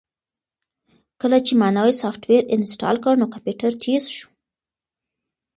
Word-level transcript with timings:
کله 1.21 1.37
چې 1.45 1.53
ما 1.59 1.67
نوی 1.77 1.93
سافټویر 2.01 2.41
انسټال 2.55 2.95
کړ 3.03 3.13
نو 3.21 3.25
کمپیوټر 3.33 3.71
تېز 3.83 4.03
شو. 4.17 4.29